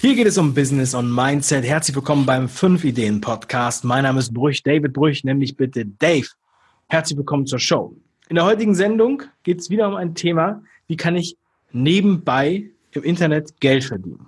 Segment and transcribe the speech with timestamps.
[0.00, 1.62] Hier geht es um Business und Mindset.
[1.62, 3.84] Herzlich willkommen beim 5 Ideen Podcast.
[3.84, 6.26] Mein Name ist Brüch, David Brüch, nämlich bitte Dave.
[6.88, 7.94] Herzlich willkommen zur Show.
[8.30, 11.36] In der heutigen Sendung geht es wieder um ein Thema, wie kann ich
[11.72, 14.26] nebenbei im Internet Geld verdienen.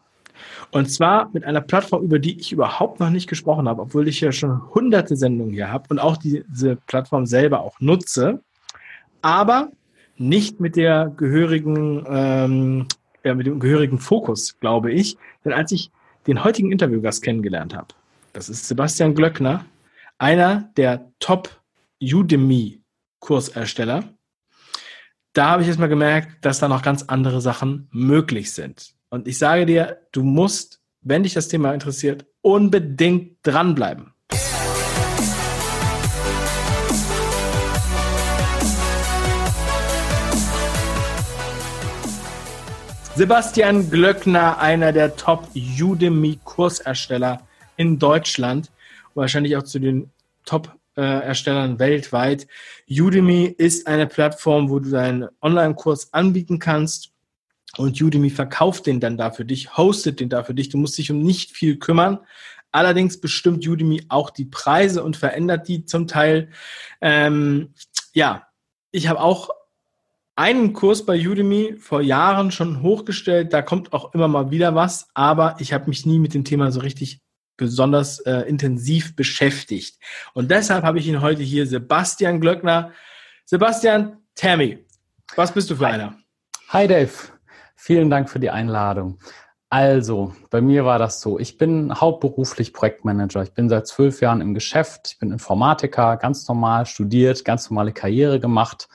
[0.73, 4.20] Und zwar mit einer Plattform, über die ich überhaupt noch nicht gesprochen habe, obwohl ich
[4.20, 8.43] ja schon hunderte Sendungen hier habe und auch diese Plattform selber auch nutze,
[9.23, 9.73] aber
[10.18, 12.89] nicht mit der gehörigen, ähm,
[13.25, 15.17] ja, mit dem gehörigen Fokus, glaube ich.
[15.44, 15.90] Denn als ich
[16.26, 17.89] den heutigen Interviewgast kennengelernt habe,
[18.32, 19.67] das ist Sebastian Glöckner,
[20.18, 21.61] einer der Top
[22.00, 24.04] Udemy-Kursersteller.
[25.32, 28.94] Da habe ich jetzt mal gemerkt, dass da noch ganz andere Sachen möglich sind.
[29.08, 34.14] Und ich sage dir, du musst, wenn dich das Thema interessiert, unbedingt dranbleiben.
[43.14, 47.46] Sebastian Glöckner, einer der Top Udemy-Kursersteller
[47.77, 48.70] in Deutschland,
[49.14, 50.10] wahrscheinlich auch zu den
[50.46, 52.46] Top Erstellern weltweit.
[52.91, 57.12] Udemy ist eine Plattform, wo du deinen Online-Kurs anbieten kannst
[57.77, 60.69] und Udemy verkauft den dann da für dich, hostet den da für dich.
[60.69, 62.19] Du musst dich um nicht viel kümmern.
[62.72, 66.50] Allerdings bestimmt Udemy auch die Preise und verändert die zum Teil.
[67.00, 67.74] Ähm,
[68.12, 68.47] ja,
[68.91, 69.50] ich habe auch
[70.36, 73.52] einen Kurs bei Udemy vor Jahren schon hochgestellt.
[73.52, 76.72] Da kommt auch immer mal wieder was, aber ich habe mich nie mit dem Thema
[76.72, 77.20] so richtig
[77.56, 79.98] besonders äh, intensiv beschäftigt.
[80.34, 82.92] Und deshalb habe ich ihn heute hier, Sebastian Glöckner.
[83.44, 84.84] Sebastian, Tammy,
[85.36, 85.92] was bist du für Hi.
[85.92, 86.19] einer?
[86.69, 87.12] Hi Dave,
[87.77, 89.19] vielen Dank für die Einladung.
[89.69, 91.38] Also, bei mir war das so.
[91.38, 93.42] Ich bin hauptberuflich Projektmanager.
[93.42, 95.12] Ich bin seit zwölf Jahren im Geschäft.
[95.12, 98.88] Ich bin Informatiker, ganz normal studiert, ganz normale Karriere gemacht.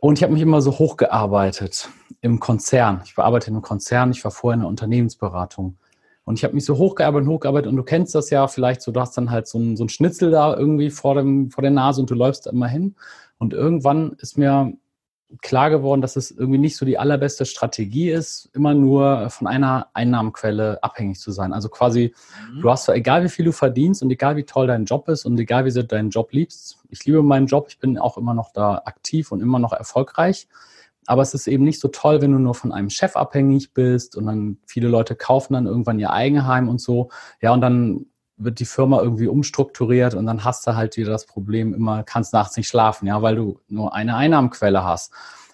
[0.00, 1.88] Und ich habe mich immer so hochgearbeitet
[2.20, 3.02] im Konzern.
[3.04, 4.10] Ich bearbeite im Konzern.
[4.10, 5.76] Ich war vorher in der Unternehmensberatung.
[6.24, 8.90] Und ich habe mich so hochgearbeitet und hochgearbeitet und du kennst das ja vielleicht so,
[8.90, 11.70] du hast dann halt so ein, so ein Schnitzel da irgendwie vor, dem, vor der
[11.70, 12.96] Nase und du läufst da immer hin.
[13.38, 14.72] Und irgendwann ist mir
[15.42, 19.88] klar geworden, dass es irgendwie nicht so die allerbeste Strategie ist, immer nur von einer
[19.92, 21.52] Einnahmenquelle abhängig zu sein.
[21.52, 22.14] Also quasi,
[22.52, 22.60] mhm.
[22.62, 25.38] du hast egal wie viel du verdienst und egal wie toll dein Job ist und
[25.38, 26.78] egal wie du deinen Job liebst.
[26.90, 30.46] Ich liebe meinen Job, ich bin auch immer noch da aktiv und immer noch erfolgreich.
[31.06, 34.16] Aber es ist eben nicht so toll, wenn du nur von einem Chef abhängig bist
[34.16, 37.10] und dann viele Leute kaufen dann irgendwann ihr Eigenheim und so.
[37.40, 41.26] Ja, und dann wird die Firma irgendwie umstrukturiert und dann hast du halt wieder das
[41.26, 45.12] Problem, immer kannst nachts nicht schlafen, ja, weil du nur eine Einnahmenquelle hast.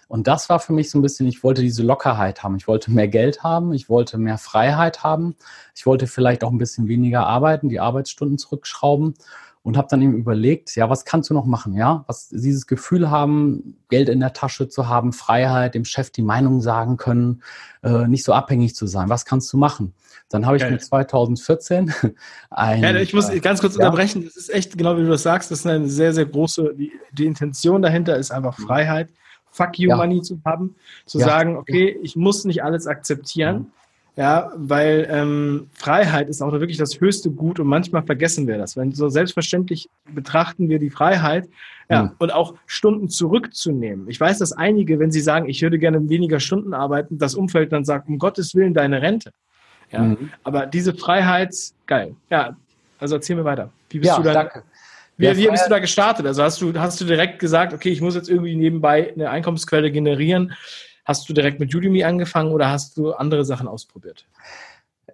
[0.09, 2.55] Und das war für mich so ein bisschen, ich wollte diese Lockerheit haben.
[2.57, 5.35] Ich wollte mehr Geld haben, ich wollte mehr Freiheit haben,
[5.73, 9.15] ich wollte vielleicht auch ein bisschen weniger arbeiten, die Arbeitsstunden zurückschrauben
[9.63, 12.03] und habe dann eben überlegt, ja, was kannst du noch machen, ja?
[12.07, 16.61] Was dieses Gefühl haben, Geld in der Tasche zu haben, Freiheit, dem Chef die Meinung
[16.61, 17.41] sagen können,
[17.81, 19.07] äh, nicht so abhängig zu sein.
[19.07, 19.93] Was kannst du machen?
[20.29, 21.93] Dann habe ich mit 2014
[22.49, 22.83] ein.
[22.83, 23.85] Ja, ich muss äh, ganz kurz ja.
[23.85, 24.25] unterbrechen.
[24.25, 25.49] Das ist echt genau wie du das sagst.
[25.49, 26.73] Das ist eine sehr sehr große.
[26.77, 28.63] Die, die Intention dahinter ist einfach mhm.
[28.63, 29.09] Freiheit.
[29.49, 29.95] Fuck you ja.
[29.95, 30.75] Money zu haben,
[31.05, 33.71] zu sagen, okay, ich muss nicht alles akzeptieren.
[34.15, 38.77] Ja, weil ähm, Freiheit ist auch wirklich das höchste Gut und manchmal vergessen wir das.
[38.77, 41.49] Wenn so selbstverständlich betrachten wir die Freiheit,
[41.89, 42.11] ja, mhm.
[42.19, 44.07] und auch Stunden zurückzunehmen.
[44.09, 47.71] Ich weiß, dass einige, wenn sie sagen, ich würde gerne weniger Stunden arbeiten, das Umfeld
[47.71, 49.31] dann sagt, um Gottes Willen deine Rente.
[49.91, 50.31] Ja, mhm.
[50.43, 51.53] aber diese Freiheit,
[51.85, 52.15] geil.
[52.29, 52.55] Ja,
[52.99, 53.71] also erzähl mir weiter.
[53.89, 54.33] Wie bist ja, du da?
[54.33, 54.63] Danke.
[55.17, 56.25] Wie, wie bist du da gestartet?
[56.25, 59.91] Also hast du, hast du direkt gesagt, okay, ich muss jetzt irgendwie nebenbei eine Einkommensquelle
[59.91, 60.53] generieren?
[61.05, 64.25] Hast du direkt mit Udemy angefangen oder hast du andere Sachen ausprobiert?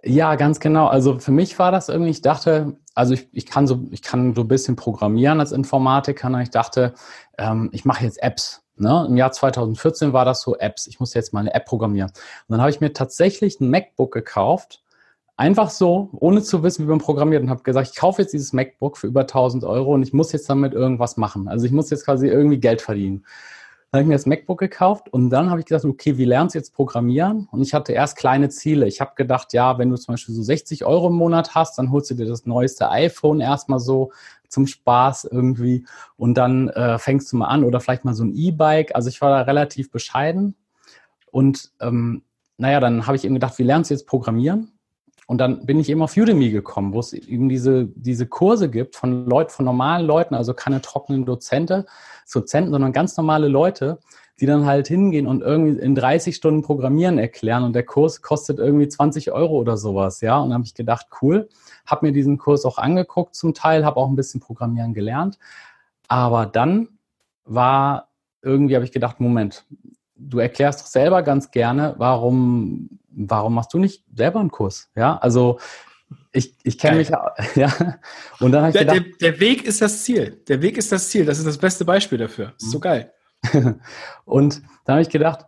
[0.02, 0.86] Ja, ganz genau.
[0.86, 4.34] Also für mich war das irgendwie, ich dachte, also ich, ich kann so, ich kann
[4.34, 6.28] so ein bisschen programmieren als Informatiker.
[6.28, 6.94] Und ich dachte,
[7.38, 8.62] ähm, ich mache jetzt Apps.
[8.76, 9.06] Ne?
[9.08, 10.86] Im Jahr 2014 war das so Apps.
[10.86, 12.10] Ich muss jetzt mal eine App programmieren.
[12.10, 14.82] Und dann habe ich mir tatsächlich ein MacBook gekauft.
[15.36, 18.52] Einfach so, ohne zu wissen, wie man programmiert und habe gesagt, ich kaufe jetzt dieses
[18.52, 21.48] MacBook für über 1000 Euro und ich muss jetzt damit irgendwas machen.
[21.48, 23.24] Also ich muss jetzt quasi irgendwie Geld verdienen.
[23.92, 26.60] Habe ich mir das MacBook gekauft und dann habe ich gedacht, okay, wie lernst du
[26.60, 27.48] jetzt programmieren?
[27.50, 28.86] Und ich hatte erst kleine Ziele.
[28.86, 31.90] Ich habe gedacht, ja, wenn du zum Beispiel so 60 Euro im Monat hast, dann
[31.90, 34.12] holst du dir das neueste iPhone erstmal so
[34.48, 38.34] zum Spaß irgendwie und dann äh, fängst du mal an oder vielleicht mal so ein
[38.34, 38.94] E-Bike.
[38.94, 40.54] Also ich war da relativ bescheiden
[41.32, 42.22] und ähm,
[42.58, 44.72] naja, dann habe ich eben gedacht, wie lernst du jetzt programmieren?
[45.30, 48.96] Und dann bin ich eben auf Udemy gekommen, wo es eben diese, diese Kurse gibt
[48.96, 51.86] von Leuten, von normalen Leuten, also keine trockenen Dozente,
[52.32, 54.00] Dozenten, sondern ganz normale Leute,
[54.40, 58.58] die dann halt hingehen und irgendwie in 30 Stunden Programmieren erklären und der Kurs kostet
[58.58, 60.36] irgendwie 20 Euro oder sowas, ja.
[60.40, 61.48] Und habe ich gedacht, cool,
[61.86, 65.38] habe mir diesen Kurs auch angeguckt zum Teil, habe auch ein bisschen Programmieren gelernt.
[66.08, 66.88] Aber dann
[67.44, 68.08] war
[68.42, 69.64] irgendwie, habe ich gedacht, Moment,
[70.28, 74.90] du erklärst doch selber ganz gerne, warum warum machst du nicht selber einen Kurs?
[74.94, 75.58] Ja, also
[76.32, 77.72] ich, ich kenne mich ja, ja.
[78.38, 80.42] Und dann habe ich der, gedacht, der, der, Weg ist das Ziel.
[80.48, 81.24] Der Weg ist das Ziel.
[81.24, 82.52] Das ist das beste Beispiel dafür.
[82.54, 82.82] Das ist so mhm.
[82.82, 83.12] geil.
[84.24, 85.46] und dann habe ich gedacht,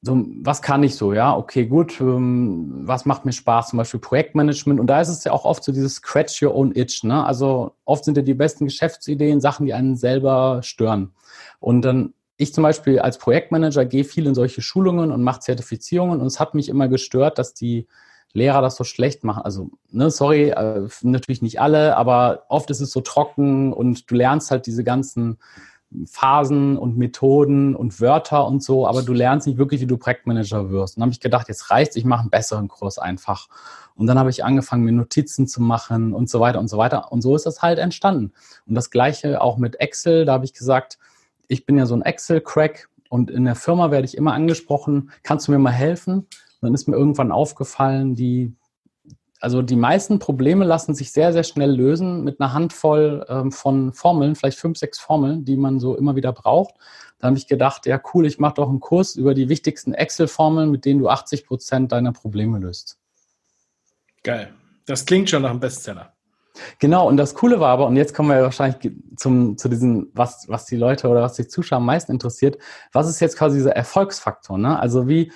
[0.00, 1.12] so, was kann ich so?
[1.12, 2.00] Ja, okay, gut.
[2.00, 3.70] Ähm, was macht mir Spaß?
[3.70, 4.78] Zum Beispiel Projektmanagement.
[4.78, 7.02] Und da ist es ja auch oft so dieses Scratch your own itch.
[7.02, 7.24] Ne?
[7.24, 11.14] Also oft sind ja die besten Geschäftsideen Sachen, die einen selber stören.
[11.58, 16.20] Und dann ich zum Beispiel als Projektmanager gehe viel in solche Schulungen und mache Zertifizierungen
[16.20, 17.86] und es hat mich immer gestört, dass die
[18.32, 19.42] Lehrer das so schlecht machen.
[19.42, 24.14] Also, ne, sorry, äh, natürlich nicht alle, aber oft ist es so trocken und du
[24.14, 25.38] lernst halt diese ganzen
[26.06, 30.70] Phasen und Methoden und Wörter und so, aber du lernst nicht wirklich, wie du Projektmanager
[30.70, 30.96] wirst.
[30.96, 33.48] Und dann habe ich gedacht, jetzt reicht's, ich mache einen besseren Kurs einfach.
[33.96, 37.10] Und dann habe ich angefangen, mir Notizen zu machen und so weiter und so weiter.
[37.10, 38.32] Und so ist das halt entstanden.
[38.66, 40.98] Und das gleiche auch mit Excel, da habe ich gesagt,
[41.48, 45.48] ich bin ja so ein Excel-Crack und in der Firma werde ich immer angesprochen, kannst
[45.48, 46.18] du mir mal helfen?
[46.18, 46.28] Und
[46.60, 48.54] dann ist mir irgendwann aufgefallen, die,
[49.40, 53.92] also die meisten Probleme lassen sich sehr, sehr schnell lösen mit einer Handvoll ähm, von
[53.92, 56.74] Formeln, vielleicht fünf, sechs Formeln, die man so immer wieder braucht.
[57.18, 60.70] Da habe ich gedacht, ja cool, ich mache doch einen Kurs über die wichtigsten Excel-Formeln,
[60.70, 62.98] mit denen du 80 Prozent deiner Probleme löst.
[64.22, 64.52] Geil.
[64.86, 66.12] Das klingt schon nach einem Bestseller.
[66.78, 70.46] Genau, und das Coole war aber, und jetzt kommen wir wahrscheinlich zum, zu diesem, was,
[70.48, 72.58] was die Leute oder was die Zuschauer am meisten interessiert,
[72.92, 74.58] was ist jetzt quasi dieser Erfolgsfaktor?
[74.58, 74.78] Ne?
[74.78, 75.32] Also wie,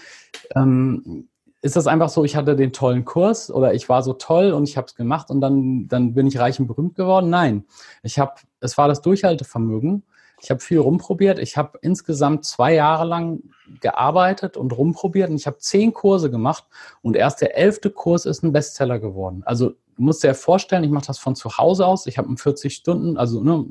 [0.55, 1.29] ähm,
[1.63, 4.69] ist das einfach so, ich hatte den tollen Kurs oder ich war so toll und
[4.69, 7.31] ich habe es gemacht und dann, dann bin ich reich und berühmt geworden?
[7.31, 7.65] Nein,
[8.03, 10.03] ich habe, es war das Durchhaltevermögen.
[10.43, 11.39] Ich habe viel rumprobiert.
[11.39, 13.45] Ich habe insgesamt zwei Jahre lang
[13.81, 16.65] gearbeitet und rumprobiert und ich habe zehn Kurse gemacht
[17.01, 19.43] und erst der elfte Kurs ist ein Bestseller geworden.
[19.47, 22.07] Also du musst dir ja vorstellen, ich mache das von zu Hause aus.
[22.07, 23.65] Ich habe einen 40 Stunden, also ne,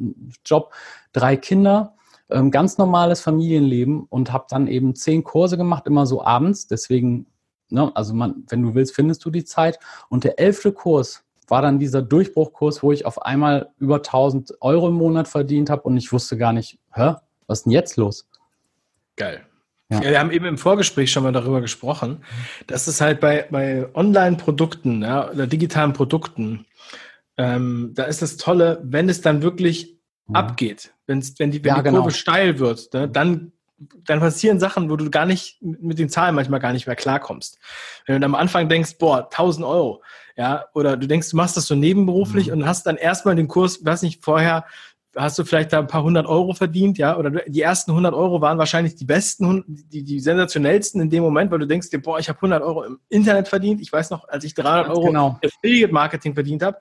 [0.45, 0.73] Job,
[1.11, 1.93] drei Kinder
[2.29, 6.67] ähm, ganz normales Familienleben und habe dann eben zehn Kurse gemacht, immer so abends.
[6.67, 7.27] Deswegen,
[7.69, 9.77] ne, also man, wenn du willst, findest du die Zeit.
[10.07, 14.87] Und der elfte Kurs war dann dieser Durchbruchkurs, wo ich auf einmal über 1000 Euro
[14.87, 17.15] im Monat verdient habe und ich wusste gar nicht, hä,
[17.47, 18.29] was ist denn jetzt los?
[19.17, 19.45] Geil.
[19.91, 20.01] Ja.
[20.01, 22.23] wir haben eben im Vorgespräch schon mal darüber gesprochen,
[22.67, 26.65] dass es halt bei, bei Online-Produkten ja, oder digitalen Produkten,
[27.37, 29.97] ähm, da ist das Tolle, wenn es dann wirklich
[30.27, 30.35] mhm.
[30.35, 32.09] abgeht, wenn's, wenn die, wenn ja, die Kurve genau.
[32.09, 33.51] steil wird, ne, dann,
[34.05, 37.59] dann passieren Sachen, wo du gar nicht mit den Zahlen manchmal gar nicht mehr klarkommst.
[38.05, 40.01] Wenn du am Anfang denkst, boah, 1000 Euro,
[40.37, 42.53] ja, oder du denkst, du machst das so nebenberuflich mhm.
[42.53, 44.65] und hast dann erstmal den Kurs, weiß nicht, vorher
[45.15, 48.41] hast du vielleicht da ein paar hundert Euro verdient, ja, oder die ersten hundert Euro
[48.41, 52.19] waren wahrscheinlich die besten, die, die sensationellsten in dem Moment, weil du denkst dir, boah,
[52.19, 53.81] ich habe 100 Euro im Internet verdient.
[53.81, 55.39] Ich weiß noch, als ich 300 Euro genau.
[55.43, 56.77] Affiliate Marketing verdient habe,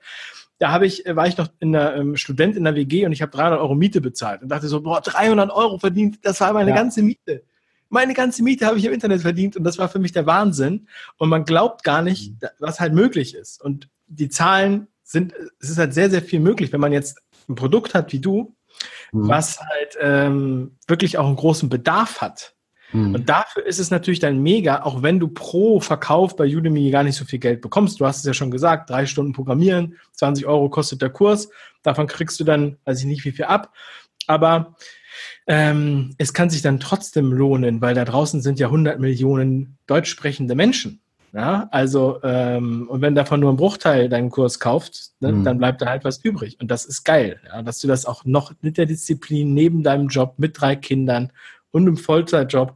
[0.59, 3.21] da habe ich, war ich noch in der, ähm, Student in der WG und ich
[3.21, 6.69] habe 300 Euro Miete bezahlt und dachte so, boah, 300 Euro verdient, das war meine
[6.69, 6.75] ja.
[6.75, 7.43] ganze Miete.
[7.89, 10.87] Meine ganze Miete habe ich im Internet verdient und das war für mich der Wahnsinn.
[11.17, 12.47] Und man glaubt gar nicht, mhm.
[12.59, 13.61] was halt möglich ist.
[13.61, 17.19] Und die Zahlen sind, es ist halt sehr, sehr viel möglich, wenn man jetzt
[17.49, 18.55] ein Produkt hat wie du,
[19.11, 19.27] mhm.
[19.27, 22.55] was halt ähm, wirklich auch einen großen Bedarf hat
[22.93, 23.15] Mhm.
[23.15, 27.03] Und dafür ist es natürlich dann mega, auch wenn du pro Verkauf bei Udemy gar
[27.03, 27.99] nicht so viel Geld bekommst.
[27.99, 31.49] Du hast es ja schon gesagt, drei Stunden Programmieren, 20 Euro kostet der Kurs.
[31.83, 33.73] Davon kriegst du dann, weiß ich nicht, wie viel ab.
[34.27, 34.75] Aber
[35.47, 40.09] ähm, es kann sich dann trotzdem lohnen, weil da draußen sind ja 100 Millionen deutsch
[40.09, 41.01] sprechende Menschen.
[41.33, 45.45] Ja, also, ähm, und wenn davon nur ein Bruchteil deinen Kurs kauft, ne, mhm.
[45.45, 46.59] dann bleibt da halt was übrig.
[46.59, 50.09] Und das ist geil, ja, dass du das auch noch mit der Disziplin neben deinem
[50.09, 51.31] Job mit drei Kindern
[51.71, 52.75] und einem Vollzeitjob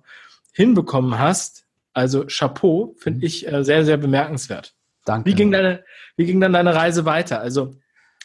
[0.54, 1.66] hinbekommen hast.
[1.94, 3.26] Also Chapeau, finde mhm.
[3.26, 4.74] ich äh, sehr, sehr bemerkenswert.
[5.04, 5.30] Danke.
[5.30, 5.84] Wie ging, deine,
[6.16, 7.42] wie ging dann deine Reise weiter?
[7.42, 7.76] Also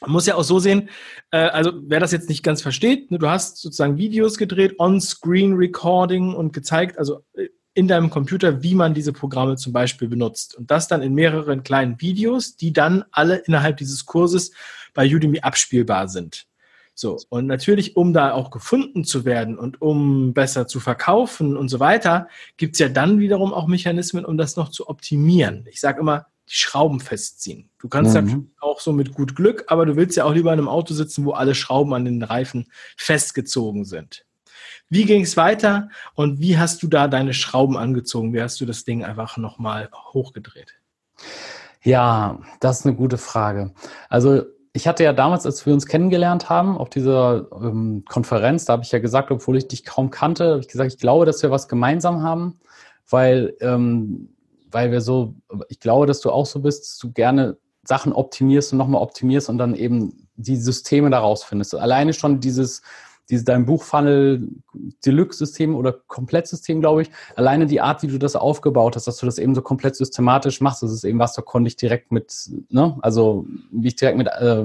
[0.01, 0.91] man muss ja auch so sehen,
[1.33, 6.35] äh, also wer das jetzt nicht ganz versteht, ne, du hast sozusagen Videos gedreht, On-Screen-Recording
[6.35, 10.55] und gezeigt, also äh, in deinem Computer, wie man diese Programme zum Beispiel benutzt.
[10.57, 14.53] Und das dann in mehreren kleinen Videos, die dann alle innerhalb dieses Kurses
[14.93, 16.47] bei Udemy abspielbar sind.
[16.95, 21.69] So, und natürlich, um da auch gefunden zu werden und um besser zu verkaufen und
[21.69, 25.65] so weiter, gibt es ja dann wiederum auch Mechanismen, um das noch zu optimieren.
[25.71, 27.71] Ich sage immer, die Schrauben festziehen.
[27.79, 28.29] Du kannst mhm.
[28.29, 30.93] ja auch so mit gut Glück, aber du willst ja auch lieber in einem Auto
[30.93, 34.27] sitzen, wo alle Schrauben an den Reifen festgezogen sind.
[34.91, 38.35] Wie ging es weiter und wie hast du da deine Schrauben angezogen?
[38.35, 40.75] Wie hast du das Ding einfach nochmal hochgedreht?
[41.83, 43.73] Ja, das ist eine gute Frage.
[44.09, 44.43] Also
[44.73, 48.83] ich hatte ja damals, als wir uns kennengelernt haben, auf dieser ähm, Konferenz, da habe
[48.83, 51.53] ich ja gesagt, obwohl ich dich kaum kannte, habe ich gesagt, ich glaube, dass wir
[51.53, 52.59] was gemeinsam haben,
[53.09, 54.35] weil, ähm,
[54.71, 55.35] weil wir so,
[55.69, 59.49] ich glaube, dass du auch so bist, dass du gerne Sachen optimierst und nochmal optimierst
[59.49, 61.75] und dann eben die Systeme daraus findest.
[61.75, 62.83] Alleine schon dieses,
[63.31, 64.49] diese, dein Buchfunnel
[65.07, 69.27] Deluxe-System oder Komplettsystem, glaube ich, alleine die Art, wie du das aufgebaut hast, dass du
[69.27, 72.51] das eben so komplett systematisch machst, das ist eben was, da konnte ich direkt mit,
[72.69, 74.65] ne, also wie ich direkt mit, äh,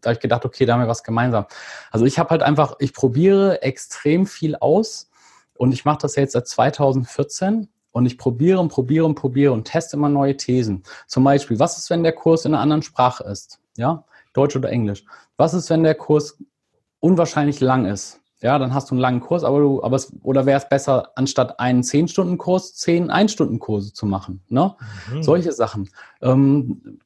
[0.00, 1.46] da habe ich gedacht, okay, da haben wir was gemeinsam.
[1.90, 5.10] Also ich habe halt einfach, ich probiere extrem viel aus
[5.54, 9.64] und ich mache das jetzt seit 2014 und ich probiere und probiere und probiere und
[9.64, 10.84] teste immer neue Thesen.
[11.06, 13.60] Zum Beispiel, was ist, wenn der Kurs in einer anderen Sprache ist?
[13.76, 15.04] Ja, Deutsch oder Englisch.
[15.36, 16.38] Was ist, wenn der Kurs
[17.00, 18.20] unwahrscheinlich lang ist?
[18.40, 21.10] Ja, dann hast du einen langen Kurs, aber du, aber es, oder wäre es besser,
[21.16, 24.42] anstatt einen 10-Stunden-Kurs, 10 1-Stunden-Kurse zu machen?
[24.48, 24.76] Ne?
[25.12, 25.22] Mhm.
[25.24, 25.90] Solche Sachen.
[26.22, 27.00] Ähm,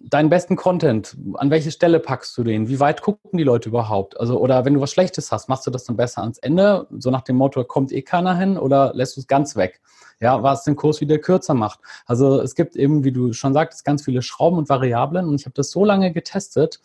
[0.00, 2.68] deinen besten Content, an welche Stelle packst du den?
[2.68, 4.18] Wie weit gucken die Leute überhaupt?
[4.18, 6.86] Also, oder wenn du was Schlechtes hast, machst du das dann besser ans Ende?
[6.98, 9.80] So nach dem Motto, kommt eh keiner hin oder lässt du es ganz weg?
[10.20, 11.80] Ja, was den Kurs wieder kürzer macht.
[12.06, 15.46] Also es gibt eben, wie du schon sagtest, ganz viele Schrauben und Variablen und ich
[15.46, 16.80] habe das so lange getestet,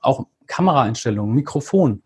[0.00, 2.02] auch Kameraeinstellungen, Mikrofon,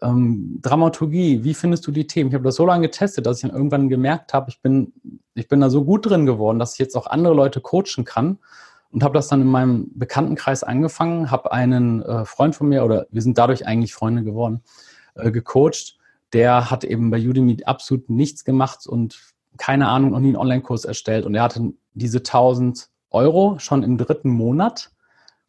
[0.00, 2.30] ähm, Dramaturgie, wie findest du die Themen?
[2.30, 4.92] Ich habe das so lange getestet, dass ich dann irgendwann gemerkt habe, ich bin,
[5.34, 8.38] ich bin da so gut drin geworden, dass ich jetzt auch andere Leute coachen kann
[8.92, 13.06] und habe das dann in meinem Bekanntenkreis angefangen, habe einen äh, Freund von mir, oder
[13.10, 14.62] wir sind dadurch eigentlich Freunde geworden,
[15.14, 15.98] äh, gecoacht.
[16.32, 19.18] Der hat eben bei Udemy absolut nichts gemacht und
[19.56, 21.26] keine Ahnung, noch nie einen Online-Kurs erstellt.
[21.26, 24.92] Und er hatte diese 1000 Euro schon im dritten Monat.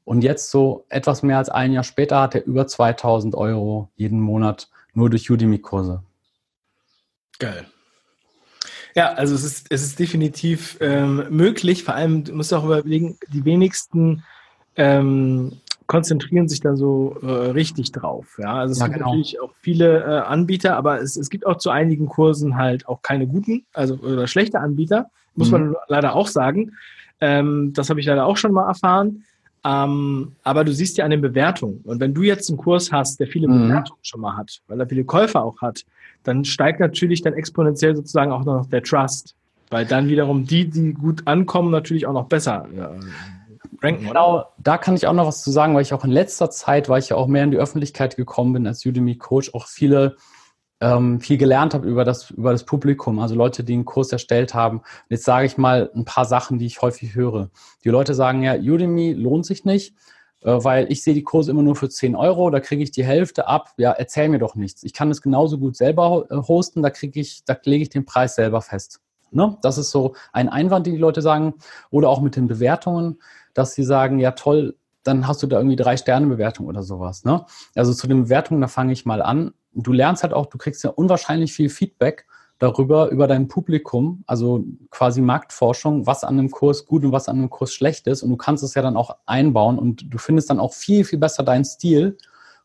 [0.10, 4.20] Und jetzt so etwas mehr als ein Jahr später hat er über 2000 Euro jeden
[4.20, 6.02] Monat nur durch Udemy-Kurse.
[7.38, 7.68] Geil.
[8.96, 11.84] Ja, also es ist, es ist definitiv ähm, möglich.
[11.84, 14.24] Vor allem, du musst auch überlegen, die wenigsten
[14.78, 18.40] ähm, konzentrieren sich da so äh, richtig drauf.
[18.40, 19.10] Ja, also es ja, gibt genau.
[19.12, 23.04] natürlich auch viele äh, Anbieter, aber es, es gibt auch zu einigen Kursen halt auch
[23.04, 25.60] keine guten, also oder schlechte Anbieter, muss mhm.
[25.60, 26.72] man leider auch sagen.
[27.22, 29.24] Ähm, das habe ich leider auch schon mal erfahren.
[29.66, 31.82] Ähm, aber du siehst ja an den Bewertungen.
[31.84, 33.68] Und wenn du jetzt einen Kurs hast, der viele mhm.
[33.68, 35.86] Bewertungen schon mal hat, weil er viele Käufer auch hat,
[36.24, 39.36] dann steigt natürlich dann exponentiell sozusagen auch noch der Trust.
[39.70, 42.92] Weil dann wiederum die, die gut ankommen, natürlich auch noch besser ja,
[43.82, 44.08] ranken.
[44.08, 44.50] Genau, oder?
[44.58, 47.00] da kann ich auch noch was zu sagen, weil ich auch in letzter Zeit, weil
[47.00, 50.16] ich ja auch mehr in die Öffentlichkeit gekommen bin als Udemy Coach, auch viele
[50.82, 54.54] ähm, viel gelernt habe über das, über das Publikum, also Leute, die einen Kurs erstellt
[54.54, 54.78] haben.
[54.80, 57.50] Und jetzt sage ich mal ein paar Sachen, die ich häufig höre.
[57.84, 59.94] Die Leute sagen ja, Udemy lohnt sich nicht,
[60.42, 63.04] äh, weil ich sehe die Kurse immer nur für 10 Euro, da kriege ich die
[63.04, 63.74] Hälfte ab.
[63.78, 64.84] Ja, erzähl mir doch nichts.
[64.84, 68.06] Ich kann es genauso gut selber äh, hosten, da kriege ich, da lege ich den
[68.06, 69.02] Preis selber fest.
[69.32, 69.58] Ne?
[69.62, 71.56] Das ist so ein Einwand, den die Leute sagen.
[71.92, 73.20] Oder auch mit den Bewertungen,
[73.54, 77.26] dass sie sagen, ja toll, dann hast du da irgendwie drei Sterne Bewertung oder sowas.
[77.26, 77.46] Ne?
[77.76, 79.54] Also zu den Bewertungen, da fange ich mal an.
[79.74, 82.26] Du lernst halt auch, du kriegst ja unwahrscheinlich viel Feedback
[82.60, 87.38] darüber, über dein Publikum, also quasi Marktforschung, was an einem Kurs gut und was an
[87.38, 88.22] einem Kurs schlecht ist.
[88.22, 91.20] Und du kannst es ja dann auch einbauen und du findest dann auch viel, viel
[91.20, 92.18] besser deinen Stil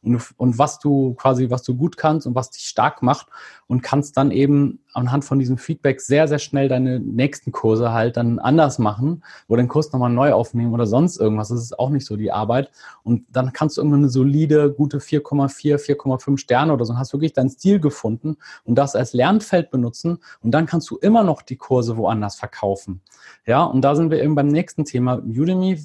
[0.04, 3.26] und, und was du quasi, was du gut kannst und was dich stark macht
[3.66, 8.16] und kannst dann eben anhand von diesem Feedback sehr, sehr schnell deine nächsten Kurse halt
[8.16, 11.49] dann anders machen oder den Kurs nochmal neu aufnehmen oder sonst irgendwas.
[11.49, 12.70] Das ist auch nicht so die Arbeit.
[13.02, 17.12] Und dann kannst du irgendwann eine solide, gute 4,4, 4,5 Sterne oder so und hast
[17.12, 21.42] wirklich deinen Stil gefunden und das als Lernfeld benutzen und dann kannst du immer noch
[21.42, 23.00] die Kurse woanders verkaufen.
[23.46, 25.18] Ja, und da sind wir eben beim nächsten Thema.
[25.18, 25.84] Udemy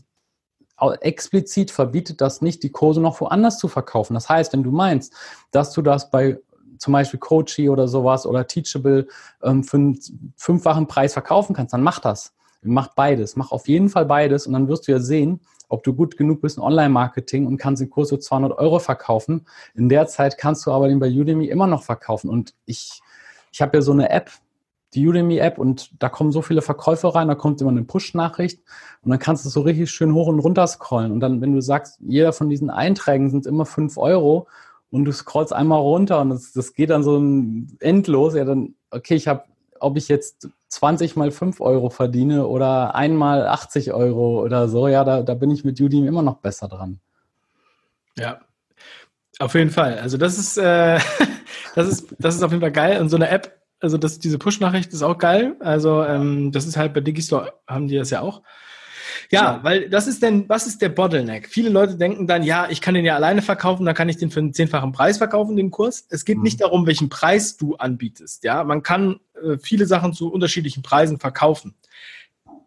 [1.02, 4.14] explizit verbietet das nicht, die Kurse noch woanders zu verkaufen.
[4.14, 5.14] Das heißt, wenn du meinst,
[5.52, 6.40] dass du das bei
[6.78, 9.08] zum Beispiel Coachy oder sowas oder Teachable
[9.44, 10.00] ähm, für einen
[10.38, 12.34] fünffachen Preis verkaufen kannst, dann mach das.
[12.62, 13.36] Mach beides.
[13.36, 16.42] Mach auf jeden Fall beides und dann wirst du ja sehen, ob du gut genug
[16.42, 19.46] bist in Online-Marketing und kannst den Kurs für 200 Euro verkaufen.
[19.76, 22.30] In der Zeit kannst du aber den bei Udemy immer noch verkaufen.
[22.30, 23.02] Und ich,
[23.52, 24.32] ich habe ja so eine App,
[24.94, 28.62] die Udemy-App und da kommen so viele Verkäufe rein, da kommt immer eine Push-Nachricht
[29.04, 31.12] und dann kannst du so richtig schön hoch und runter scrollen.
[31.12, 34.48] Und dann, wenn du sagst, jeder von diesen Einträgen sind immer fünf Euro
[34.92, 37.22] und du scrollst einmal runter und das, das geht dann so
[37.80, 39.44] endlos, ja dann, okay, ich habe,
[39.80, 45.04] ob ich jetzt 20 mal 5 Euro verdiene oder einmal 80 Euro oder so, ja,
[45.04, 47.00] da, da bin ich mit Udemy immer noch besser dran.
[48.18, 48.40] Ja,
[49.40, 49.98] auf jeden Fall.
[50.00, 51.00] Also das ist, äh,
[51.76, 53.00] das ist, das ist auf jeden Fall geil.
[53.00, 55.56] Und so eine App also das, diese Push-Nachricht ist auch geil.
[55.60, 58.42] Also ähm, das ist halt bei Digistore haben die das ja auch.
[59.32, 61.48] Ja, weil das ist denn, was ist der Bottleneck?
[61.50, 64.32] Viele Leute denken dann, ja, ich kann den ja alleine verkaufen, dann kann ich den
[64.32, 66.08] für einen zehnfachen Preis verkaufen, den Kurs.
[66.10, 66.44] Es geht mhm.
[66.44, 68.44] nicht darum, welchen Preis du anbietest.
[68.44, 71.76] Ja, man kann äh, viele Sachen zu unterschiedlichen Preisen verkaufen.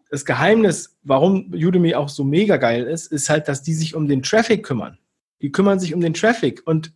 [0.09, 4.07] Das Geheimnis, warum Udemy auch so mega geil ist, ist halt, dass die sich um
[4.07, 4.99] den Traffic kümmern.
[5.41, 6.93] Die kümmern sich um den Traffic und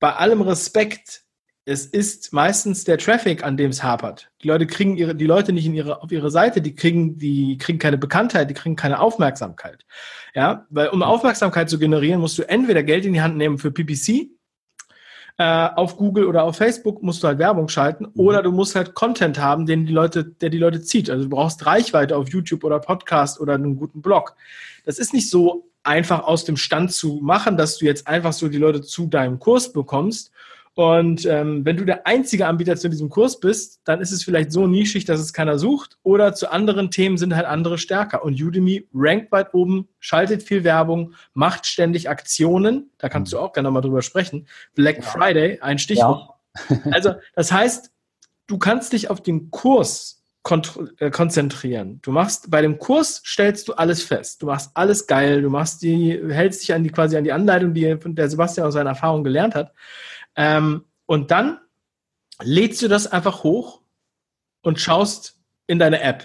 [0.00, 1.23] bei allem Respekt,
[1.66, 4.30] es ist meistens der Traffic, an dem es hapert.
[4.42, 7.56] Die Leute kriegen ihre, die Leute nicht in ihre, auf ihre Seite, die kriegen, die
[7.56, 9.86] kriegen keine Bekanntheit, die kriegen keine Aufmerksamkeit.
[10.34, 13.70] Ja, weil um Aufmerksamkeit zu generieren, musst du entweder Geld in die Hand nehmen für
[13.70, 14.28] PPC
[15.36, 18.20] äh, auf Google oder auf Facebook musst du halt Werbung schalten mhm.
[18.20, 21.10] oder du musst halt Content haben, den die Leute, der die Leute zieht.
[21.10, 24.36] Also du brauchst Reichweite auf YouTube oder Podcast oder einen guten Blog.
[24.84, 28.48] Das ist nicht so einfach aus dem Stand zu machen, dass du jetzt einfach so
[28.48, 30.30] die Leute zu deinem Kurs bekommst
[30.74, 34.50] und ähm, wenn du der einzige Anbieter zu diesem Kurs bist, dann ist es vielleicht
[34.50, 35.98] so nischig, dass es keiner sucht.
[36.02, 38.24] Oder zu anderen Themen sind halt andere stärker.
[38.24, 42.90] Und Udemy rankt weit oben, schaltet viel Werbung, macht ständig Aktionen.
[42.98, 44.48] Da kannst du auch gerne nochmal drüber sprechen.
[44.74, 45.02] Black ja.
[45.02, 46.30] Friday, ein Stichwort.
[46.68, 46.76] Ja.
[46.90, 47.92] also, das heißt,
[48.48, 50.24] du kannst dich auf den Kurs
[50.98, 52.00] äh, konzentrieren.
[52.02, 54.42] Du machst bei dem Kurs stellst du alles fest.
[54.42, 55.40] Du machst alles geil.
[55.40, 58.74] Du machst die, hältst dich an die quasi an die Anleitung, die der Sebastian aus
[58.74, 59.72] seiner Erfahrung gelernt hat.
[60.36, 61.58] Ähm, und dann
[62.42, 63.80] lädst du das einfach hoch
[64.62, 66.24] und schaust in deine App,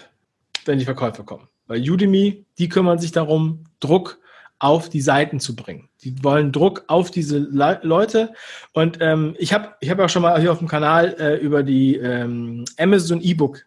[0.64, 1.48] wenn die Verkäufe kommen.
[1.66, 4.18] Weil Udemy, die kümmern sich darum, Druck
[4.58, 5.88] auf die Seiten zu bringen.
[6.02, 8.34] Die wollen Druck auf diese Le Leute.
[8.72, 11.62] Und ähm, ich habe ich hab auch schon mal hier auf dem Kanal äh, über
[11.62, 13.64] die ähm, Amazon E-Book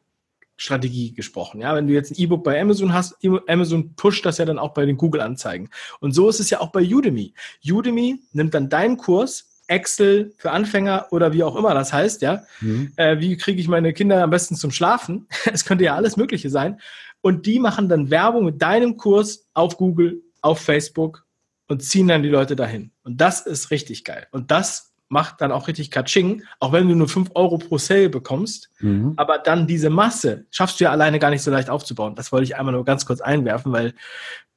[0.55, 1.61] Strategie gesprochen.
[1.61, 4.73] Ja, wenn du jetzt ein E-Book bei Amazon hast, Amazon pusht das ja dann auch
[4.73, 5.69] bei den Google-Anzeigen.
[5.99, 7.33] Und so ist es ja auch bei Udemy.
[7.67, 12.43] Udemy nimmt dann deinen Kurs, Excel für Anfänger oder wie auch immer das heißt, ja.
[12.61, 12.93] Mhm.
[12.95, 15.27] Äh, wie kriege ich meine Kinder am besten zum Schlafen?
[15.51, 16.79] Es könnte ja alles Mögliche sein.
[17.21, 21.25] Und die machen dann Werbung mit deinem Kurs auf Google, auf Facebook
[21.67, 22.91] und ziehen dann die Leute dahin.
[23.03, 24.27] Und das ist richtig geil.
[24.31, 28.09] Und das macht dann auch richtig Katsching, auch wenn du nur 5 Euro pro Sale
[28.09, 28.71] bekommst.
[28.79, 29.13] Mhm.
[29.15, 32.15] Aber dann diese Masse schaffst du ja alleine gar nicht so leicht aufzubauen.
[32.15, 33.93] Das wollte ich einmal nur ganz kurz einwerfen, weil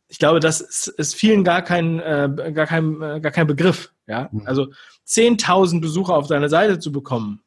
[0.08, 3.92] ich glaube, das ist, ist vielen gar kein, äh, gar kein, äh, gar kein Begriff.
[4.06, 4.42] Ja, mhm.
[4.46, 4.68] also
[5.06, 7.42] 10.000 Besucher auf deine Seite zu bekommen,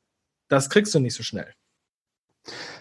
[0.48, 1.54] das kriegst du nicht so schnell.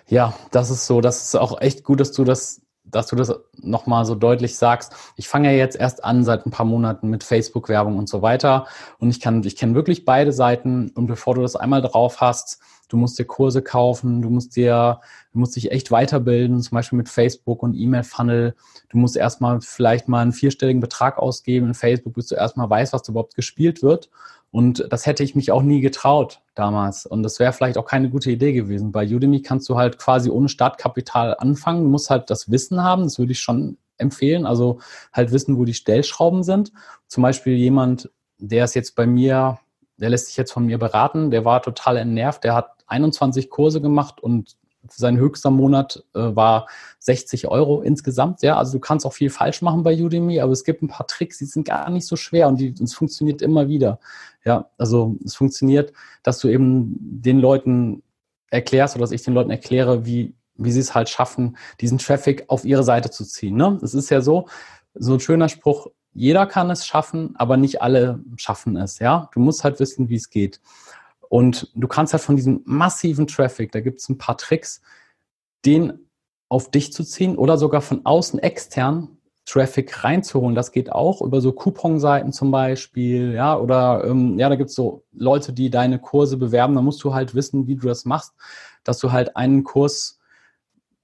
[0.07, 1.01] Ja, das ist so.
[1.01, 4.95] Das ist auch echt gut, dass du das, dass du das nochmal so deutlich sagst.
[5.17, 8.67] Ich fange ja jetzt erst an seit ein paar Monaten mit Facebook-Werbung und so weiter.
[8.99, 10.91] Und ich kann, ich kenne wirklich beide Seiten.
[10.91, 15.01] Und bevor du das einmal drauf hast, du musst dir Kurse kaufen, du musst dir,
[15.33, 18.55] du musst dich echt weiterbilden, zum Beispiel mit Facebook und E-Mail-Funnel.
[18.89, 22.95] Du musst erstmal vielleicht mal einen vierstelligen Betrag ausgeben in Facebook, bis du erstmal weißt,
[22.95, 24.09] was überhaupt gespielt wird.
[24.51, 27.05] Und das hätte ich mich auch nie getraut damals.
[27.05, 28.93] Und das wäre vielleicht auch keine gute Idee gewesen.
[28.93, 31.83] Bei Udemy kannst du halt quasi ohne Startkapital anfangen.
[31.85, 33.05] Du musst halt das Wissen haben.
[33.05, 34.47] Das würde ich schon empfehlen.
[34.47, 34.79] Also
[35.13, 36.73] halt wissen, wo die Stellschrauben sind.
[37.09, 39.59] Zum Beispiel jemand, der ist jetzt bei mir,
[39.99, 42.45] der lässt sich jetzt von mir beraten, der war total entnervt.
[42.45, 44.57] Der hat 21 Kurse gemacht und
[44.91, 46.67] sein höchster Monat äh, war
[47.01, 48.43] 60 Euro insgesamt.
[48.43, 51.07] Ja, also du kannst auch viel falsch machen bei Udemy, aber es gibt ein paar
[51.07, 53.99] Tricks, die sind gar nicht so schwer und die, es funktioniert immer wieder.
[54.45, 58.03] Ja, also es funktioniert, dass du eben den Leuten
[58.51, 62.45] erklärst oder dass ich den Leuten erkläre, wie, wie sie es halt schaffen, diesen Traffic
[62.49, 63.57] auf ihre Seite zu ziehen.
[63.57, 63.79] Ne?
[63.83, 64.47] Es ist ja so,
[64.95, 68.99] so ein schöner Spruch, jeder kann es schaffen, aber nicht alle schaffen es.
[68.99, 70.61] Ja, du musst halt wissen, wie es geht.
[71.29, 74.81] Und du kannst halt von diesem massiven Traffic, da gibt es ein paar Tricks,
[75.65, 76.09] den
[76.49, 80.55] auf dich zu ziehen oder sogar von außen extern Traffic reinzuholen.
[80.55, 84.77] Das geht auch über so Couponseiten zum Beispiel, ja, oder ähm, ja, da gibt es
[84.77, 86.75] so Leute, die deine Kurse bewerben.
[86.75, 88.35] Da musst du halt wissen, wie du das machst,
[88.85, 90.19] dass du halt einen Kurs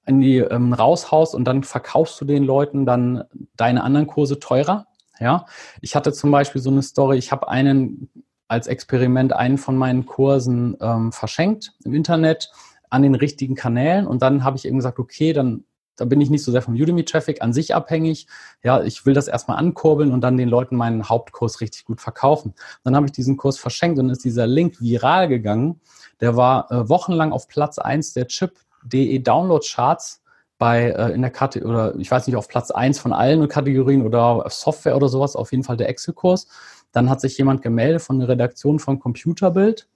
[0.07, 3.25] in die ähm, raushaust und dann verkaufst du den Leuten dann
[3.57, 4.87] deine anderen Kurse teurer.
[5.21, 5.47] Ja,
[5.81, 7.17] ich hatte zum Beispiel so eine Story.
[7.17, 8.11] Ich habe einen
[8.49, 12.51] als Experiment einen von meinen Kursen ähm, verschenkt im Internet
[12.91, 15.65] an den richtigen Kanälen und dann habe ich eben gesagt, okay, dann
[15.97, 18.27] da bin ich nicht so sehr vom Udemy-Traffic an sich abhängig.
[18.63, 22.55] Ja, ich will das erstmal ankurbeln und dann den Leuten meinen Hauptkurs richtig gut verkaufen.
[22.83, 25.81] Dann habe ich diesen Kurs verschenkt und ist dieser Link viral gegangen.
[26.21, 30.23] Der war äh, wochenlang auf Platz eins der Chip.de Download-Charts
[30.59, 34.03] bei äh, in der Kategorie, oder ich weiß nicht, auf Platz eins von allen Kategorien
[34.03, 36.49] oder Software oder sowas, auf jeden Fall der Excel-Kurs.
[36.95, 39.89] Dann hat sich jemand gemeldet von der Redaktion von Computerbild.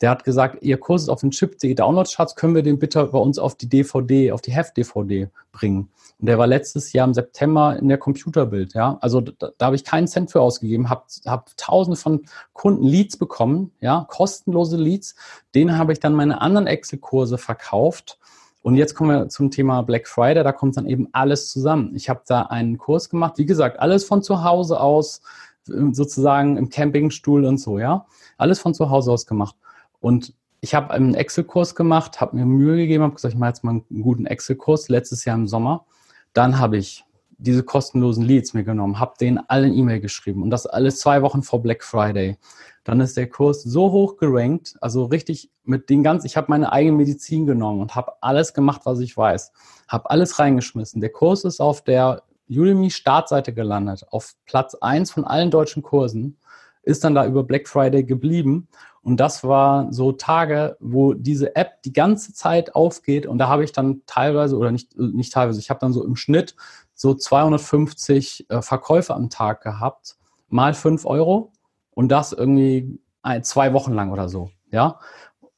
[0.00, 3.18] Der hat gesagt, Ihr Kurs ist auf den Chip.de Download-Charts, können wir den bitte bei
[3.18, 5.90] uns auf die DVD, auf die Heft-DVD bringen?
[6.18, 8.96] Und der war letztes Jahr im September in der Computerbild, ja.
[9.02, 13.18] Also da, da habe ich keinen Cent für ausgegeben, habe hab tausende von Kunden Leads
[13.18, 15.14] bekommen, ja, kostenlose Leads.
[15.54, 18.18] Denen habe ich dann meine anderen Excel-Kurse verkauft.
[18.62, 21.94] Und jetzt kommen wir zum Thema Black Friday, da kommt dann eben alles zusammen.
[21.94, 25.20] Ich habe da einen Kurs gemacht, wie gesagt, alles von zu Hause aus,
[25.66, 28.06] sozusagen im Campingstuhl und so, ja.
[28.38, 29.56] Alles von zu Hause aus gemacht.
[30.00, 33.64] Und ich habe einen Excel-Kurs gemacht, habe mir Mühe gegeben, habe gesagt, ich mache jetzt
[33.64, 35.84] mal einen guten Excel-Kurs, letztes Jahr im Sommer.
[36.32, 37.04] Dann habe ich
[37.38, 41.42] diese kostenlosen Leads mir genommen, habe denen allen E-Mail geschrieben und das alles zwei Wochen
[41.42, 42.38] vor Black Friday.
[42.84, 46.72] Dann ist der Kurs so hoch gerankt, also richtig mit den ganzen, ich habe meine
[46.72, 49.52] eigene Medizin genommen und habe alles gemacht, was ich weiß,
[49.88, 51.00] habe alles reingeschmissen.
[51.00, 56.38] Der Kurs ist auf der Udemy Startseite gelandet, auf Platz 1 von allen deutschen Kursen
[56.86, 58.68] ist dann da über Black Friday geblieben.
[59.02, 63.26] Und das war so Tage, wo diese App die ganze Zeit aufgeht.
[63.26, 66.16] Und da habe ich dann teilweise, oder nicht, nicht teilweise, ich habe dann so im
[66.16, 66.56] Schnitt
[66.94, 70.16] so 250 äh, Verkäufe am Tag gehabt,
[70.48, 71.52] mal 5 Euro.
[71.90, 74.50] Und das irgendwie ein, zwei Wochen lang oder so.
[74.70, 75.00] Ja.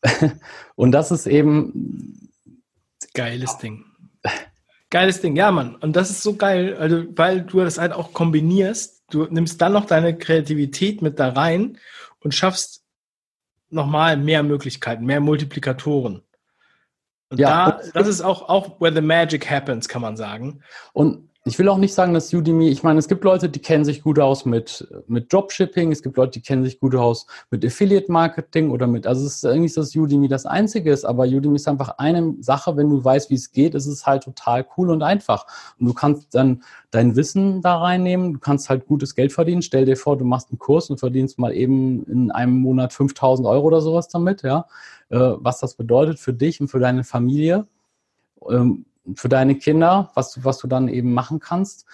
[0.77, 2.31] und das ist eben.
[3.13, 3.85] Geiles Ding.
[4.91, 5.77] Geiles Ding, ja, Mann.
[5.77, 9.05] Und das ist so geil, also, weil du das halt auch kombinierst.
[9.11, 11.79] Du nimmst dann noch deine Kreativität mit da rein
[12.21, 12.85] und schaffst
[13.71, 16.23] nochmal mehr Möglichkeiten, mehr Multiplikatoren.
[17.31, 20.63] Und ja, da, das ist auch, auch where the magic happens, kann man sagen.
[20.95, 23.85] Und ich will auch nicht sagen, dass Udemy, ich meine, es gibt Leute, die kennen
[23.85, 27.65] sich gut aus mit, mit Dropshipping, es gibt Leute, die kennen sich gut aus mit
[27.65, 31.57] Affiliate Marketing oder mit, also es ist eigentlich, dass Udemy das Einzige ist, aber Udemy
[31.57, 34.91] ist einfach eine Sache, wenn du weißt, wie es geht, ist es halt total cool
[34.91, 35.47] und einfach.
[35.81, 39.63] Und du kannst dann dein Wissen da reinnehmen, du kannst halt gutes Geld verdienen.
[39.63, 43.47] Stell dir vor, du machst einen Kurs und verdienst mal eben in einem Monat 5000
[43.47, 44.67] Euro oder sowas damit, ja.
[45.11, 47.67] Äh, was das bedeutet für dich und für deine Familie
[48.49, 48.85] ähm,
[49.17, 51.87] für deine Kinder, was du, was du dann eben machen kannst.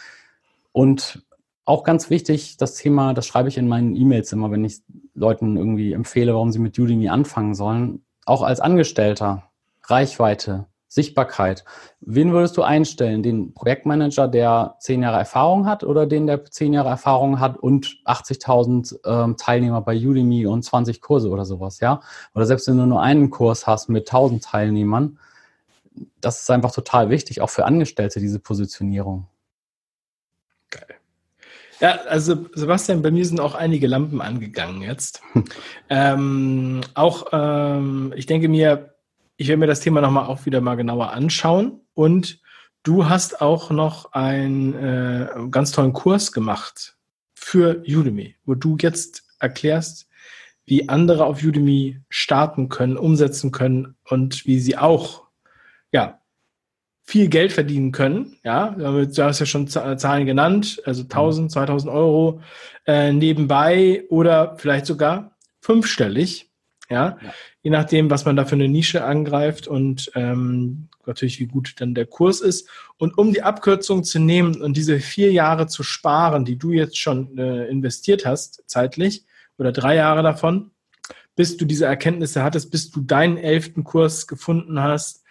[0.72, 1.22] Und
[1.64, 4.82] auch ganz wichtig, das Thema, das schreibe ich in meinen E-Mails immer, wenn ich
[5.14, 8.04] Leuten irgendwie empfehle, warum sie mit Udemy anfangen sollen.
[8.26, 9.44] Auch als Angestellter,
[9.84, 11.64] Reichweite, Sichtbarkeit.
[12.00, 13.22] Wen würdest du einstellen?
[13.22, 17.98] Den Projektmanager, der zehn Jahre Erfahrung hat oder den, der zehn Jahre Erfahrung hat und
[18.04, 22.00] 80.000 ähm, Teilnehmer bei Udemy und 20 Kurse oder sowas, ja?
[22.34, 25.18] Oder selbst wenn du nur einen Kurs hast mit 1000 Teilnehmern,
[26.20, 29.28] das ist einfach total wichtig, auch für Angestellte, diese Positionierung.
[30.70, 30.96] Geil.
[31.80, 35.22] Ja, also Sebastian, bei mir sind auch einige Lampen angegangen jetzt.
[35.90, 38.94] ähm, auch, ähm, ich denke mir,
[39.36, 41.80] ich werde mir das Thema nochmal auch wieder mal genauer anschauen.
[41.94, 42.40] Und
[42.82, 46.96] du hast auch noch einen äh, ganz tollen Kurs gemacht
[47.34, 50.08] für Udemy, wo du jetzt erklärst,
[50.64, 55.23] wie andere auf Udemy starten können, umsetzen können und wie sie auch
[55.94, 56.20] ja,
[57.04, 58.36] viel Geld verdienen können.
[58.42, 61.96] Ja, du hast ja schon Zahlen genannt, also 1000, 2000 mhm.
[61.96, 62.40] Euro
[62.86, 66.50] äh, nebenbei oder vielleicht sogar fünfstellig.
[66.90, 67.16] Ja?
[67.22, 71.74] ja, je nachdem, was man da für eine Nische angreift und ähm, natürlich, wie gut
[71.78, 72.68] dann der Kurs ist.
[72.98, 76.98] Und um die Abkürzung zu nehmen und diese vier Jahre zu sparen, die du jetzt
[76.98, 79.24] schon äh, investiert hast, zeitlich,
[79.56, 80.72] oder drei Jahre davon,
[81.36, 85.23] bis du diese Erkenntnisse hattest, bis du deinen elften Kurs gefunden hast,